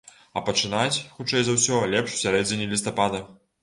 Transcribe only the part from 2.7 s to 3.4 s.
лістапада.